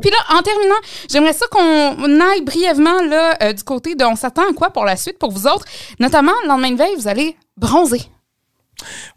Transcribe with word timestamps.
Puis 0.00 0.10
là, 0.10 0.18
en 0.36 0.42
terminant, 0.42 0.74
j'aimerais 1.10 1.32
ça 1.32 1.46
qu'on 1.50 2.20
aille 2.20 2.42
brièvement 2.42 3.02
là, 3.02 3.36
euh, 3.42 3.52
du 3.52 3.62
côté 3.62 3.94
de 3.94 4.04
on 4.04 4.16
s'attend 4.16 4.42
à 4.48 4.52
quoi 4.52 4.70
pour 4.70 4.84
la 4.84 4.96
suite 4.96 5.18
pour 5.18 5.30
vous 5.30 5.46
autres. 5.46 5.64
Notamment, 6.00 6.32
le 6.42 6.48
lendemain 6.48 6.70
de 6.70 6.76
veille, 6.76 6.94
vous 6.96 7.08
allez 7.08 7.36
bronzer. 7.56 8.10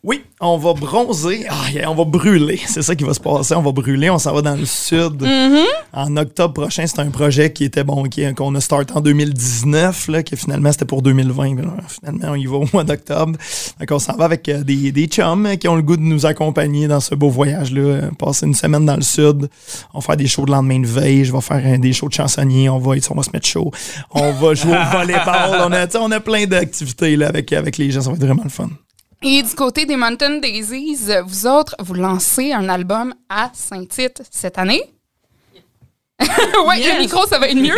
Oui, 0.07 0.23
on 0.39 0.55
va 0.57 0.71
bronzer. 0.71 1.45
Ah, 1.49 1.69
yeah, 1.69 1.91
on 1.91 1.93
va 1.93 2.05
brûler. 2.05 2.61
C'est 2.65 2.81
ça 2.81 2.95
qui 2.95 3.03
va 3.03 3.13
se 3.13 3.19
passer. 3.19 3.53
On 3.55 3.61
va 3.61 3.73
brûler. 3.73 4.09
On 4.09 4.17
s'en 4.17 4.33
va 4.33 4.41
dans 4.41 4.55
le 4.55 4.65
sud. 4.65 5.27
En 5.91 6.15
octobre 6.15 6.53
prochain, 6.53 6.87
c'est 6.87 6.99
un 6.99 7.09
projet 7.09 7.51
qui 7.51 7.65
était 7.65 7.83
bon, 7.83 8.05
qu'on 8.37 8.55
a 8.55 8.61
starté 8.61 8.93
en 8.95 9.01
2019, 9.01 10.07
là, 10.07 10.23
que 10.23 10.37
finalement 10.37 10.71
c'était 10.71 10.85
pour 10.85 11.01
2020. 11.01 11.55
mais 11.55 11.61
là, 11.63 11.73
finalement, 11.89 12.27
on 12.29 12.35
y 12.35 12.45
va 12.45 12.55
au 12.55 12.65
mois 12.71 12.85
d'octobre. 12.85 13.33
Donc, 13.81 13.91
on 13.91 13.99
s'en 13.99 14.15
va 14.15 14.23
avec 14.23 14.47
euh, 14.47 14.63
des, 14.63 14.93
des 14.93 15.07
chums 15.07 15.57
qui 15.57 15.67
ont 15.67 15.75
le 15.75 15.81
goût 15.81 15.97
de 15.97 16.03
nous 16.03 16.25
accompagner 16.25 16.87
dans 16.87 17.01
ce 17.01 17.13
beau 17.13 17.29
voyage-là. 17.29 18.09
Passer 18.17 18.45
une 18.45 18.55
semaine 18.55 18.85
dans 18.85 18.95
le 18.95 19.01
sud. 19.01 19.49
On 19.93 19.99
va 19.99 20.05
faire 20.05 20.15
des 20.15 20.27
shows 20.27 20.45
de 20.45 20.51
lendemain 20.51 20.79
de 20.79 20.87
veille. 20.87 21.25
Je 21.25 21.33
vais 21.33 21.41
faire 21.41 21.61
euh, 21.65 21.77
des 21.77 21.91
shows 21.91 22.07
de 22.07 22.13
chansonniers. 22.13 22.69
On 22.69 22.79
va, 22.79 22.95
on 23.09 23.15
va 23.15 23.23
se 23.23 23.31
mettre 23.33 23.47
chaud. 23.47 23.71
On 24.11 24.31
va 24.31 24.53
jouer 24.53 24.77
au 24.77 24.91
volleyball. 24.97 25.67
On 25.67 25.73
a, 25.73 25.97
on 25.99 26.11
a 26.11 26.19
plein 26.21 26.45
d'activités 26.45 27.17
là, 27.17 27.27
avec, 27.27 27.51
avec 27.51 27.77
les 27.77 27.91
gens. 27.91 27.99
Ça 27.99 28.09
va 28.09 28.15
être 28.15 28.23
vraiment 28.23 28.43
le 28.45 28.49
fun. 28.49 28.69
Et 29.23 29.41
du 29.41 29.55
côté 29.55 29.85
des 29.85 29.95
Mountain 29.95 30.37
Daisies, 30.37 30.97
vous 31.25 31.47
autres, 31.47 31.75
vous 31.79 31.95
lancez 31.95 32.53
un 32.53 32.69
album 32.69 33.15
à 33.29 33.49
Saint-Tite 33.53 34.21
cette 34.29 34.59
année? 34.59 34.81
ouais, 36.19 36.79
le 36.79 36.99
micro, 36.99 37.25
ça 37.25 37.39
va 37.39 37.47
être 37.47 37.57
mieux. 37.57 37.75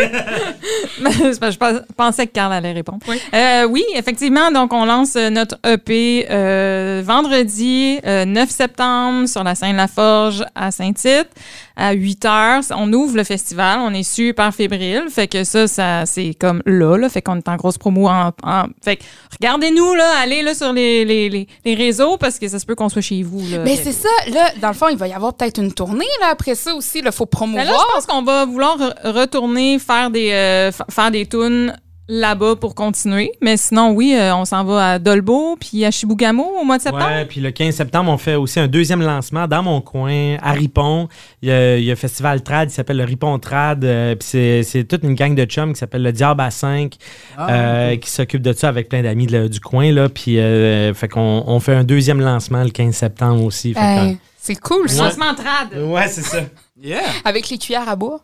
Je 1.00 1.58
pens- 1.58 1.82
pensais 1.96 2.28
que 2.28 2.34
Carl 2.34 2.52
allait 2.54 2.72
répondre. 2.74 3.00
Euh, 3.34 3.66
oui, 3.70 3.84
effectivement. 3.96 4.52
Donc, 4.52 4.74
on 4.74 4.86
lance 4.86 5.16
euh, 5.16 5.30
notre 5.30 5.58
EP 5.66 6.28
euh, 6.30 7.02
vendredi 7.06 8.00
euh, 8.06 8.26
9 8.26 8.50
septembre 8.50 9.28
sur 9.28 9.44
la 9.44 9.56
scène 9.56 9.76
La 9.78 9.88
Forge 9.88 10.44
à 10.56 10.72
Saint-Tite 10.72 11.30
à 11.76 11.94
8 11.94 12.26
heures. 12.26 12.62
On 12.76 12.92
ouvre 12.92 13.16
le 13.16 13.24
festival. 13.24 13.80
On 13.82 13.94
est 13.94 14.04
super 14.04 14.54
fébrile. 14.54 15.06
Fait 15.10 15.28
que 15.28 15.44
ça, 15.44 15.68
ça 15.68 16.06
c'est 16.06 16.34
comme 16.40 16.62
là, 16.66 16.98
là. 16.98 17.08
Fait 17.10 17.22
qu'on 17.22 17.38
est 17.38 17.48
en 17.48 17.56
grosse 17.56 17.78
promo. 17.78 18.08
En, 18.08 18.32
en- 18.44 18.66
fait 18.84 18.98
que 18.98 19.04
regardez-nous, 19.40 19.94
là. 19.94 20.12
Allez 20.22 20.42
là 20.42 20.54
sur 20.54 20.74
les, 20.74 21.06
les, 21.06 21.30
les, 21.30 21.48
les 21.64 21.76
réseaux 21.76 22.18
parce 22.18 22.38
que 22.40 22.48
ça 22.48 22.60
se 22.60 22.66
peut 22.66 22.76
qu'on 22.76 22.90
soit 22.90 23.02
chez 23.02 23.24
vous. 23.24 23.42
Là. 23.50 23.60
Mais 23.64 23.78
c'est 23.78 23.94
ça, 23.94 24.10
là, 24.34 24.52
dans 24.62 24.68
le 24.70 24.74
fond, 24.74 24.88
il 24.90 24.98
va 24.98 25.08
y 25.08 25.14
avoir 25.14 25.34
peut-être 25.34 25.60
une 25.60 25.72
tournée, 25.74 26.06
là, 26.22 26.28
après 26.32 26.56
ça 26.56 26.74
aussi, 26.76 27.00
il 27.04 27.12
faut 27.12 27.26
promouvoir. 27.26 27.66
là, 27.66 27.72
je 27.72 27.94
pense 27.96 28.06
qu'on 28.06 28.24
va 28.24 28.46
vouloir 28.46 28.78
re- 28.78 29.12
retourner 29.12 29.80
faire 29.80 30.10
des, 30.10 30.30
euh, 30.70 30.72
fa- 30.72 30.86
faire 30.90 31.12
des 31.12 31.26
tunes 31.26 31.76
là-bas 32.12 32.56
pour 32.56 32.74
continuer. 32.74 33.32
Mais 33.40 33.56
sinon, 33.56 33.92
oui, 33.92 34.16
euh, 34.18 34.34
on 34.36 34.44
s'en 34.44 34.64
va 34.64 34.94
à 34.94 35.00
Dolbeau 35.00 35.56
puis 35.60 35.86
à 35.86 35.92
Chibougamau 35.92 36.44
au 36.60 36.64
mois 36.64 36.78
de 36.78 36.82
septembre. 36.82 37.06
Ouais, 37.06 37.26
puis 37.26 37.40
le 37.40 37.52
15 37.52 37.76
septembre, 37.76 38.10
on 38.12 38.18
fait 38.18 38.34
aussi 38.34 38.60
un 38.60 38.68
deuxième 38.68 39.04
lancement 39.04 39.48
dans 39.48 39.62
mon 39.62 39.80
coin, 39.80 40.36
à 40.42 40.54
Ripon. 40.54 41.08
Il 41.44 41.50
y 41.50 41.52
a, 41.52 41.78
il 41.78 41.84
y 41.84 41.90
a 41.92 41.94
un 41.94 41.96
festival 41.96 42.42
trad, 42.42 42.72
il 42.72 42.74
s'appelle 42.74 42.98
le 42.98 43.04
Ripon 43.04 43.38
Trad. 43.38 43.86
euh, 43.86 44.16
puis 44.16 44.28
c'est, 44.28 44.64
c'est 44.64 44.86
toute 44.86 45.04
une 45.04 45.14
gang 45.14 45.36
de 45.36 45.46
chums 45.46 45.72
qui 45.74 45.78
s'appelle 45.80 46.02
le 46.02 46.12
Diable 46.12 46.42
à 46.42 46.50
5, 46.50 46.96
euh, 47.38 47.96
qui 47.98 48.10
s'occupe 48.10 48.42
de 48.42 48.54
ça 48.54 48.70
avec 48.70 48.90
plein 48.90 49.04
d'amis 49.04 49.28
de- 49.28 49.48
du 49.48 49.60
coin. 49.60 49.92
Là, 49.92 50.10
puis 50.10 50.40
euh, 50.40 50.92
fait 50.96 51.10
qu'on 51.10 51.44
on 51.46 51.60
fait 51.60 51.76
un 51.76 51.84
deuxième 51.84 52.22
lancement 52.22 52.64
le 52.64 52.72
15 52.72 52.96
septembre 52.96 53.44
aussi. 53.44 53.76
Hey, 53.78 54.18
c'est 54.36 54.56
cool, 54.56 54.90
ça. 54.90 55.04
Lancement 55.04 55.36
trad. 55.36 55.80
ouais, 55.80 56.08
c'est 56.08 56.24
ça. 56.24 56.40
Yeah. 56.82 57.02
Avec 57.26 57.50
les 57.50 57.58
cuillères 57.60 57.88
à 57.90 57.96
bois. 57.98 58.22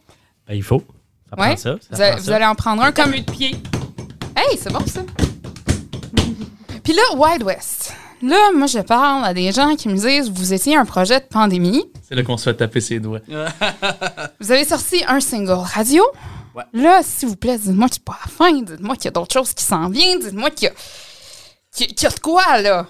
Ben, 0.47 0.55
il 0.55 0.63
faut. 0.63 0.81
Ça 1.35 1.41
Ouais. 1.41 1.47
prend 1.49 1.57
ça. 1.57 1.75
ça 1.79 1.79
Vous, 1.91 2.01
allez- 2.01 2.11
prend 2.11 2.19
vous 2.21 2.25
ça. 2.25 2.35
allez 2.35 2.45
en 2.45 2.55
prendre 2.55 2.83
un 2.83 2.91
comme 2.91 3.13
un 3.13 3.19
de 3.19 3.31
pied. 3.31 3.55
Hey, 4.35 4.57
c'est 4.61 4.71
bon, 4.71 4.85
ça. 4.85 5.01
Puis 6.83 6.93
là, 6.93 7.01
Wild 7.15 7.43
West. 7.43 7.93
Là, 8.21 8.51
moi, 8.55 8.67
je 8.67 8.79
parle 8.79 9.25
à 9.25 9.33
des 9.33 9.51
gens 9.51 9.75
qui 9.75 9.89
me 9.89 9.95
disent 9.95 10.29
vous 10.31 10.53
étiez 10.53 10.75
un 10.77 10.85
projet 10.85 11.19
de 11.19 11.25
pandémie. 11.25 11.85
C'est 12.07 12.15
là 12.15 12.23
qu'on 12.23 12.37
se 12.37 12.43
fait 12.45 12.55
taper 12.55 12.79
ses 12.81 12.99
doigts. 12.99 13.19
Vous 14.39 14.51
avez 14.51 14.63
sorti 14.63 15.03
un 15.07 15.19
single 15.19 15.51
radio. 15.73 16.03
Ouais. 16.55 16.63
Là, 16.73 17.01
s'il 17.03 17.27
vous 17.27 17.35
plaît, 17.35 17.57
dites-moi 17.57 17.89
qu'il 17.89 17.99
n'est 18.01 18.05
pas 18.05 18.13
à 18.13 18.25
la 18.25 18.31
fin. 18.31 18.61
Dites-moi 18.61 18.95
qu'il 18.95 19.05
y 19.05 19.07
a 19.09 19.11
d'autres 19.11 19.33
choses 19.33 19.53
qui 19.53 19.63
s'en 19.63 19.89
viennent. 19.89 20.19
Dites-moi 20.19 20.49
qu'il 20.51 20.69
y, 20.69 20.71
a- 20.71 20.73
qu'il 21.75 21.87
y 21.87 21.89
a- 21.89 21.93
qu'il 21.93 22.03
y 22.03 22.05
a 22.05 22.15
de 22.15 22.19
quoi, 22.19 22.61
là. 22.61 22.85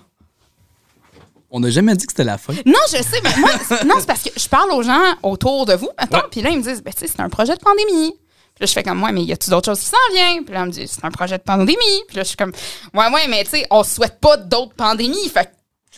On 1.49 1.59
n'a 1.61 1.69
jamais 1.69 1.95
dit 1.95 2.05
que 2.05 2.11
c'était 2.11 2.25
la 2.25 2.37
fin. 2.37 2.53
Non, 2.65 2.73
je 2.91 2.97
sais, 3.01 3.21
mais 3.23 3.29
moi, 3.37 3.49
non, 3.85 3.95
c'est 3.99 4.05
parce 4.07 4.21
que 4.23 4.29
je 4.37 4.47
parle 4.49 4.71
aux 4.73 4.83
gens 4.83 5.01
autour 5.23 5.65
de 5.65 5.73
vous, 5.73 5.89
mettons, 5.99 6.21
puis 6.29 6.41
là, 6.41 6.49
ils 6.49 6.57
me 6.57 6.63
disent, 6.63 6.83
ben, 6.83 6.93
tu 6.93 6.99
sais, 6.99 7.07
c'est 7.07 7.21
un 7.21 7.29
projet 7.29 7.55
de 7.55 7.61
pandémie. 7.61 8.13
Puis 8.55 8.61
là, 8.61 8.67
je 8.67 8.71
fais 8.73 8.83
comme, 8.83 9.03
ouais, 9.03 9.11
mais 9.11 9.23
y 9.23 9.33
a-tu 9.33 9.49
d'autres 9.49 9.69
choses 9.69 9.79
qui 9.81 9.85
s'en 9.87 9.97
viennent? 10.13 10.45
Puis 10.45 10.53
là, 10.53 10.63
on 10.63 10.67
me 10.67 10.71
dit, 10.71 10.87
c'est 10.87 11.03
un 11.03 11.11
projet 11.11 11.37
de 11.37 11.43
pandémie. 11.43 11.75
Puis 12.07 12.15
là, 12.17 12.23
je 12.23 12.29
suis 12.29 12.37
comme, 12.37 12.53
ouais, 12.93 13.05
ouais, 13.13 13.27
mais 13.29 13.43
tu 13.43 13.49
sais, 13.51 13.65
on 13.69 13.83
souhaite 13.83 14.17
pas 14.21 14.37
d'autres 14.37 14.73
pandémies. 14.75 15.29
Fait 15.29 15.49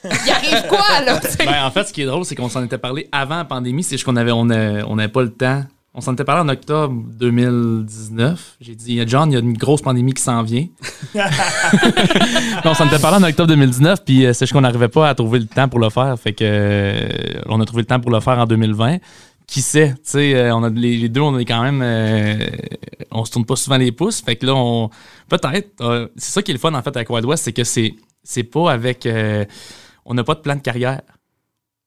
il 0.04 0.30
arrive 0.32 0.68
quoi, 0.68 1.02
là? 1.06 1.20
Ben, 1.40 1.64
en 1.66 1.72
fait, 1.72 1.84
ce 1.86 1.94
qui 1.94 2.02
est 2.02 2.06
drôle, 2.06 2.24
c'est 2.26 2.36
qu'on 2.36 2.50
s'en 2.50 2.64
était 2.64 2.78
parlé 2.78 3.08
avant 3.12 3.38
la 3.38 3.46
pandémie. 3.46 3.84
C'est 3.84 3.96
juste 3.96 4.06
qu'on 4.06 4.16
avait, 4.16 4.32
on 4.32 4.50
a- 4.50 4.84
on 4.86 4.96
n'avait 4.96 5.12
pas 5.12 5.22
le 5.24 5.32
temps. 5.32 5.64
On 5.94 6.02
s'en 6.02 6.14
était 6.14 6.24
parlé 6.24 6.42
en 6.44 6.50
octobre 6.50 6.94
2019. 7.20 8.58
J'ai 8.62 8.76
dit, 8.76 9.02
John, 9.08 9.32
il 9.32 9.34
y 9.34 9.38
a 9.38 9.40
une 9.40 9.58
grosse 9.58 9.82
pandémie 9.82 10.14
qui 10.14 10.22
s'en 10.22 10.44
vient. 10.44 10.68
On 12.66 12.74
s'en 12.74 12.86
était 12.88 13.00
parlé 13.00 13.18
en 13.24 13.28
octobre 13.28 13.48
2019, 13.48 14.04
puis 14.06 14.26
euh, 14.26 14.34
c'est 14.34 14.46
juste 14.46 14.54
qu'on 14.54 14.62
n'arrivait 14.62 14.90
pas 14.90 15.10
à 15.10 15.16
trouver 15.16 15.40
le 15.40 15.46
temps 15.48 15.68
pour 15.68 15.80
le 15.80 15.90
faire. 15.90 16.16
Fait 16.20 16.34
que 16.34 16.44
euh, 16.44 17.08
on 17.48 17.60
a 17.62 17.66
trouvé 17.66 17.82
le 17.82 17.88
temps 17.88 18.00
pour 18.00 18.12
le 18.12 18.20
faire 18.20 18.38
en 18.40 18.46
2020. 18.46 18.98
Qui 19.48 19.62
sait, 19.62 19.94
tu 19.94 20.00
sais, 20.04 20.36
euh, 20.36 20.54
on 20.54 20.62
a 20.64 20.70
les, 20.70 20.98
les 20.98 21.08
deux, 21.08 21.22
on 21.22 21.38
est 21.40 21.46
quand 21.46 21.62
même, 21.62 21.82
euh, 21.82 22.36
on 23.12 23.24
se 23.24 23.32
tourne 23.32 23.46
pas 23.46 23.56
souvent 23.56 23.78
les 23.78 23.94
pouces. 23.94 24.20
Fait 24.22 24.36
que 24.36 24.46
là, 24.46 24.54
on 24.54 24.90
peut-être, 25.30 25.70
euh, 25.82 26.08
c'est 26.18 26.32
ça 26.32 26.42
qui 26.42 26.52
est 26.52 26.54
le 26.54 26.60
fun 26.60 26.74
en 26.74 26.82
fait 26.82 26.96
avec 26.96 27.10
Wild 27.10 27.26
West, 27.26 27.46
c'est 27.46 27.54
que 27.54 27.64
c'est, 27.64 27.96
c'est 28.24 28.44
pas 28.44 28.72
avec, 28.74 29.06
euh, 29.06 29.46
on 30.06 30.14
n'a 30.14 30.26
pas 30.26 30.36
de 30.36 30.42
plan 30.42 30.56
de 30.56 30.60
carrière. 30.62 31.00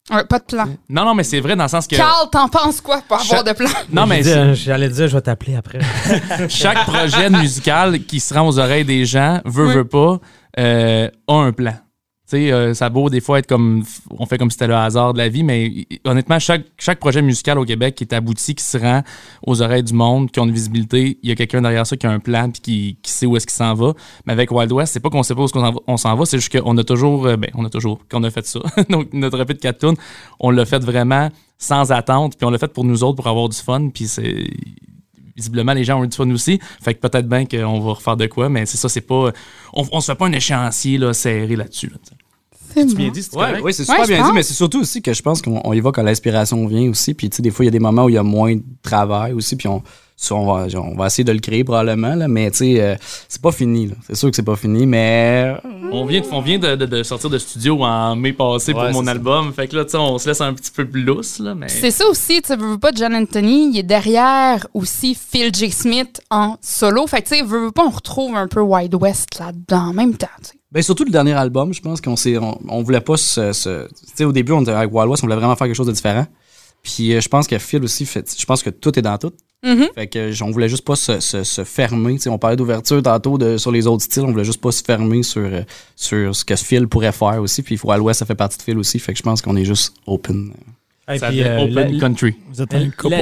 Ouais, 0.09 0.25
pas 0.25 0.39
de 0.39 0.45
plan. 0.45 0.65
Non, 0.89 1.05
non, 1.05 1.13
mais 1.13 1.23
c'est 1.23 1.39
vrai 1.39 1.55
dans 1.55 1.65
le 1.65 1.69
sens 1.69 1.85
que 1.85 1.95
Carl, 1.95 2.27
t'en 2.31 2.47
penses 2.47 2.81
quoi 2.81 3.03
pour 3.07 3.21
avoir 3.21 3.43
de 3.43 3.51
plan? 3.53 3.69
non, 3.93 4.07
mais 4.07 4.23
J'allais 4.55 4.89
dire, 4.89 5.07
je 5.07 5.15
vais 5.15 5.21
t'appeler 5.21 5.55
après. 5.55 5.79
chaque 6.49 6.83
projet 6.87 7.29
musical 7.29 8.03
qui 8.05 8.19
se 8.19 8.33
rend 8.33 8.47
aux 8.47 8.57
oreilles 8.57 8.85
des 8.85 9.05
gens, 9.05 9.39
veut, 9.45 9.67
veut 9.67 9.85
pas, 9.87 10.19
euh, 10.57 11.07
a 11.27 11.33
un 11.35 11.51
plan. 11.51 11.75
Euh, 12.33 12.73
ça 12.73 12.85
a 12.85 12.89
beau 12.89 13.09
des 13.09 13.21
fois 13.21 13.39
être 13.39 13.47
comme. 13.47 13.83
On 14.09 14.25
fait 14.25 14.37
comme 14.37 14.49
si 14.49 14.55
c'était 14.55 14.67
le 14.67 14.75
hasard 14.75 15.13
de 15.13 15.17
la 15.17 15.29
vie, 15.29 15.43
mais 15.43 15.85
honnêtement, 16.05 16.39
chaque, 16.39 16.65
chaque 16.77 16.99
projet 16.99 17.21
musical 17.21 17.57
au 17.59 17.65
Québec 17.65 17.95
qui 17.95 18.03
est 18.03 18.13
abouti, 18.13 18.55
qui 18.55 18.63
se 18.63 18.77
rend 18.77 19.03
aux 19.45 19.61
oreilles 19.61 19.83
du 19.83 19.93
monde, 19.93 20.31
qui 20.31 20.39
ont 20.39 20.45
une 20.45 20.51
visibilité, 20.51 21.17
il 21.21 21.29
y 21.29 21.31
a 21.31 21.35
quelqu'un 21.35 21.61
derrière 21.61 21.85
ça 21.85 21.97
qui 21.97 22.07
a 22.07 22.11
un 22.11 22.19
plan 22.19 22.49
puis 22.49 22.61
qui, 22.61 22.97
qui 23.01 23.11
sait 23.11 23.25
où 23.25 23.35
est-ce 23.35 23.47
qu'il 23.47 23.55
s'en 23.55 23.73
va. 23.73 23.93
Mais 24.25 24.33
avec 24.33 24.51
Wild 24.51 24.71
West, 24.71 24.93
c'est 24.93 24.99
pas 24.99 25.09
qu'on 25.09 25.23
sait 25.23 25.35
pas 25.35 25.43
où 25.43 25.47
on 25.87 25.97
s'en 25.97 26.15
va, 26.15 26.25
c'est 26.25 26.37
juste 26.37 26.57
qu'on 26.57 26.77
a 26.77 26.83
toujours. 26.83 27.25
euh, 27.25 27.37
ben, 27.37 27.49
on 27.55 27.65
a 27.65 27.69
toujours. 27.69 27.99
Qu'on 28.09 28.23
a 28.23 28.29
fait 28.29 28.45
ça. 28.45 28.59
Donc, 28.89 29.13
notre 29.13 29.39
EP 29.41 29.53
de 29.53 29.59
4 29.59 29.77
tunes, 29.79 29.95
on 30.39 30.49
l'a 30.51 30.65
fait 30.65 30.83
vraiment 30.83 31.29
sans 31.57 31.91
attente, 31.91 32.37
puis 32.37 32.45
on 32.45 32.49
l'a 32.49 32.57
fait 32.57 32.73
pour 32.73 32.83
nous 32.83 33.03
autres 33.03 33.17
pour 33.17 33.27
avoir 33.27 33.47
du 33.47 33.57
fun, 33.57 33.89
puis 33.89 34.07
c'est 34.07 34.47
visiblement 35.35 35.73
les 35.73 35.83
gens 35.83 35.99
ont 35.99 36.03
eu 36.03 36.07
du 36.07 36.15
fun 36.15 36.29
aussi. 36.31 36.59
Fait 36.83 36.93
que 36.93 36.99
peut-être 36.99 37.27
bien 37.27 37.45
qu'on 37.45 37.79
va 37.79 37.93
refaire 37.93 38.17
de 38.17 38.27
quoi, 38.27 38.49
mais 38.49 38.65
c'est 38.65 38.77
ça, 38.77 38.89
c'est 38.89 39.01
pas. 39.01 39.31
On, 39.73 39.85
on 39.91 40.01
se 40.01 40.11
fait 40.11 40.17
pas 40.17 40.27
un 40.27 40.31
échéancier 40.31 40.97
là, 40.97 41.13
serré 41.13 41.55
là-dessus. 41.55 41.87
là. 41.87 41.95
C'est 42.73 42.85
Bien 42.95 43.09
dit, 43.09 43.21
c'est 43.21 43.35
Ouais, 43.35 43.59
oui, 43.61 43.73
c'est 43.73 43.83
super 43.83 44.07
bien 44.07 44.19
pense. 44.19 44.27
dit, 44.29 44.33
mais 44.33 44.43
c'est 44.43 44.53
surtout 44.53 44.79
aussi 44.79 45.01
que 45.01 45.13
je 45.13 45.21
pense 45.21 45.41
qu'on 45.41 45.59
on 45.63 45.73
y 45.73 45.81
va 45.81 45.91
quand 45.91 46.03
l'inspiration 46.03 46.65
vient 46.67 46.89
aussi. 46.89 47.13
Puis, 47.13 47.29
tu 47.29 47.35
sais, 47.37 47.41
des 47.41 47.51
fois, 47.51 47.65
il 47.65 47.67
y 47.67 47.69
a 47.69 47.71
des 47.71 47.79
moments 47.79 48.05
où 48.05 48.09
il 48.09 48.15
y 48.15 48.17
a 48.17 48.23
moins 48.23 48.55
de 48.55 48.63
travail 48.81 49.33
aussi, 49.33 49.57
puis 49.57 49.67
on, 49.67 49.83
on, 50.31 50.45
va, 50.45 50.67
on 50.79 50.95
va 50.95 51.07
essayer 51.07 51.25
de 51.25 51.33
le 51.33 51.39
créer 51.39 51.65
probablement, 51.65 52.15
là, 52.15 52.29
mais 52.29 52.49
tu 52.51 52.57
sais, 52.59 52.81
euh, 52.81 52.95
c'est 53.27 53.41
pas 53.41 53.51
fini. 53.51 53.91
C'est 54.07 54.15
sûr 54.15 54.29
que 54.29 54.35
c'est 54.37 54.43
pas 54.43 54.55
fini, 54.55 54.85
mais 54.85 55.53
On 55.93 56.05
vient, 56.05 56.21
de, 56.21 56.25
on 56.31 56.41
vient 56.41 56.57
de, 56.59 56.75
de- 56.75 56.85
de 56.85 57.03
sortir 57.03 57.29
de 57.29 57.37
studio 57.37 57.83
en 57.83 58.15
mai 58.15 58.33
passé 58.33 58.71
pour 58.73 58.83
mon 58.91 59.03
ça. 59.03 59.11
album. 59.11 59.51
Fait 59.53 59.67
que 59.67 59.75
là, 59.75 59.83
tu 59.85 59.91
sais, 59.91 59.97
on 59.97 60.17
se 60.17 60.27
laisse 60.29 60.41
un 60.41 60.53
petit 60.53 60.71
peu 60.71 60.85
plus 60.87 61.03
lousse, 61.03 61.39
là, 61.39 61.53
mais. 61.53 61.67
C'est 61.67 61.91
ça 61.91 62.07
aussi, 62.07 62.41
tu 62.41 62.47
sais, 62.47 62.55
veux, 62.55 62.71
veux 62.71 62.77
pas, 62.77 62.91
John 62.95 63.13
Anthony, 63.13 63.71
il 63.73 63.79
est 63.79 63.83
derrière 63.83 64.65
aussi 64.73 65.15
Phil 65.15 65.53
J. 65.53 65.69
Smith 65.71 66.21
en 66.29 66.55
solo. 66.61 67.07
Fait 67.07 67.21
que, 67.21 67.27
tu 67.29 67.35
sais, 67.37 67.41
veux, 67.43 67.65
veux 67.65 67.71
pas, 67.71 67.85
on 67.85 67.89
retrouve 67.91 68.35
un 68.35 68.47
peu 68.47 68.61
Wild 68.61 68.95
West 68.95 69.37
là-dedans 69.39 69.89
en 69.89 69.93
même 69.93 70.15
temps. 70.15 70.27
Ben 70.71 70.81
surtout 70.81 71.03
le 71.03 71.11
dernier 71.11 71.33
album, 71.33 71.73
je 71.73 71.81
pense 71.81 71.99
qu'on 71.99 72.15
s'est, 72.15 72.37
on, 72.37 72.57
on 72.69 72.81
voulait 72.81 73.01
pas 73.01 73.17
se, 73.17 73.51
se- 73.51 73.87
tu 73.89 73.93
sais 74.15 74.23
au 74.23 74.31
début 74.31 74.53
on 74.53 74.61
était 74.61 74.71
avec 74.71 74.89
Wild 74.93 75.09
West, 75.09 75.21
on 75.23 75.27
voulait 75.27 75.35
vraiment 75.35 75.55
faire 75.57 75.67
quelque 75.67 75.75
chose 75.75 75.87
de 75.87 75.91
différent. 75.91 76.25
Puis 76.81 77.13
euh, 77.13 77.19
je 77.19 77.27
pense 77.27 77.45
que 77.45 77.57
Phil 77.59 77.83
aussi 77.83 78.05
fait, 78.05 78.33
je 78.39 78.45
pense 78.45 78.63
que 78.63 78.69
tout 78.69 78.97
est 78.97 79.01
dans 79.01 79.17
tout. 79.17 79.33
Mhm. 79.63 79.89
Fait 79.93 80.07
que 80.07 80.43
on 80.43 80.49
voulait 80.49 80.69
juste 80.69 80.83
pas 80.83 80.95
se, 80.95 81.19
se, 81.19 81.43
se 81.43 81.63
fermer, 81.63 82.15
tu 82.15 82.21
sais 82.21 82.29
on 82.29 82.39
parlait 82.39 82.55
d'ouverture 82.55 83.01
tantôt 83.03 83.37
de, 83.37 83.57
sur 83.57 83.71
les 83.71 83.85
autres 83.85 84.03
styles, 84.03 84.23
on 84.23 84.31
voulait 84.31 84.43
juste 84.43 84.61
pas 84.61 84.71
se 84.71 84.83
fermer 84.83 85.21
sur 85.21 85.41
euh, 85.41 85.61
sur 85.95 86.35
ce 86.35 86.43
que 86.43 86.55
Phil 86.55 86.87
pourrait 86.87 87.11
faire 87.11 87.39
aussi. 87.41 87.61
Puis 87.61 87.79
Wild 87.83 88.01
West 88.01 88.19
ça 88.19 88.25
fait 88.25 88.35
partie 88.35 88.57
de 88.57 88.63
Phil 88.63 88.77
aussi, 88.79 88.97
fait 88.97 89.13
que 89.13 89.19
je 89.19 89.23
pense 89.23 89.41
qu'on 89.41 89.55
est 89.55 89.65
juste 89.65 89.93
open. 90.07 90.53
Ça 91.07 91.27
puis, 91.27 91.41
fait 91.41 91.49
euh, 91.49 91.63
Open 91.63 91.73
la- 91.93 91.99
Country. 91.99 92.35
Vous 92.53 92.61
êtes 92.61 92.73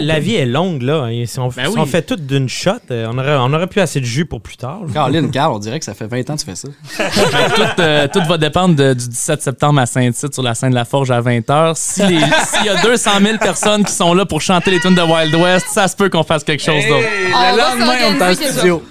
la, 0.02 0.20
vie 0.20 0.36
est 0.36 0.46
longue, 0.46 0.81
là. 0.84 1.08
Et 1.10 1.26
si 1.26 1.40
on, 1.40 1.48
Ben 1.48 1.66
si 1.66 1.72
oui. 1.72 1.76
on 1.80 1.86
fait 1.88 2.02
tout 2.04 2.18
d'une 2.18 2.48
shot, 2.50 2.72
euh, 2.92 3.08
on 3.12 3.18
aurait, 3.18 3.36
on 3.38 3.52
aurait 3.54 3.66
plus 3.68 3.80
assez 3.81 4.00
de 4.00 4.06
jus 4.06 4.26
pour 4.26 4.42
plus 4.42 4.58
tard. 4.58 4.81
Caroline, 4.94 5.31
Carl, 5.31 5.54
on 5.54 5.60
dirait 5.60 5.80
que 5.80 5.86
ça 5.86 5.94
fait 5.96 6.06
20 6.06 6.30
ans 6.30 6.36
que 6.36 6.40
tu 6.42 6.46
fais 6.46 6.56
ça. 6.56 6.68
Que 6.68 7.56
tout, 7.56 7.81
euh, 7.81 8.08
tout 8.12 8.22
va 8.28 8.38
dépendre 8.38 8.76
de- 8.76 8.94
du 8.94 9.08
17 9.08 9.42
septembre 9.42 9.80
à 9.80 9.86
Saint-Tite 9.88 10.34
sur 10.34 10.44
la 10.44 10.54
scène 10.56 10.70
de 10.72 10.76
la 10.76 10.86
Forge 10.86 11.10
à 11.10 11.22
20h. 11.22 11.74
Si 11.76 12.02
les- 12.06 12.20
S'il 12.46 12.66
y 12.66 12.70
a 12.70 12.81
200 12.84 13.12
000 13.24 13.38
personnes 13.40 13.84
qui 13.86 13.94
sont 13.94 14.14
là 14.14 14.25
pour 14.25 14.42
chanter 14.42 14.70
les 14.72 14.80
tunes 14.82 14.96
de 14.96 15.02
Wild 15.02 15.34
West, 15.36 15.68
ça 15.72 15.88
se 15.88 15.96
peut 15.96 16.10
qu'on 16.10 16.24
fasse 16.24 16.44
quelque 16.44 16.62
chose 16.64 16.86
d'autre. 16.88 17.08
On 17.34 17.52
le 17.52 17.58
va 17.58 17.70
lendemain, 17.70 17.86
on 17.88 17.92
est 17.92 17.96
en 17.96 18.20
s'organiser 18.20 18.44
quelque 18.44 18.54
studio. 18.54 18.84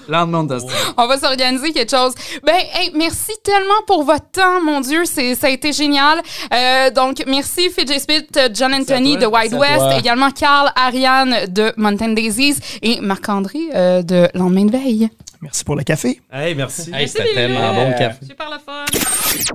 On 0.96 1.06
va 1.06 1.19
s'organiser 1.19 1.73
quelque 1.73 1.91
chose. 1.96 2.14
Ben, 2.44 2.55
hey, 2.75 2.91
merci 2.96 3.32
tellement 3.44 3.82
pour 3.87 4.02
votre 4.05 4.31
temps, 4.32 4.61
mon 4.64 4.81
Dieu, 4.81 5.05
ça 5.05 5.20
a 5.46 5.50
été 5.50 5.73
génial. 5.73 6.20
Euh, 6.52 6.91
donc, 6.91 7.23
merci 7.26 7.69
Phil 7.70 7.87
J. 7.87 8.00
Smith, 8.00 8.26
euh, 8.37 8.49
John 8.52 8.73
Anthony 8.78 9.16
de 9.16 9.26
Wild 9.26 9.54
West, 9.54 9.98
également 9.98 10.30
Carl 10.30 10.70
Ariane 10.76 11.46
de 11.48 11.72
Mountain 11.76 12.10
Daisies 12.10 12.58
et 12.82 13.00
Marc-André 13.00 13.58
euh, 13.75 14.02
de 14.02 14.28
Lendemain 14.34 14.66
de 14.66 14.72
veille. 14.72 15.08
Merci 15.40 15.64
pour 15.64 15.76
le 15.76 15.82
café. 15.82 16.20
Hey, 16.32 16.54
merci. 16.54 16.90
Hey, 16.92 17.08
c'était 17.08 17.34
tellement 17.34 17.75
bon 17.75 17.88
le 17.90 17.98
café. 17.98 18.25
Super 18.26 18.50
le 18.50 18.58
fun. 18.58 19.54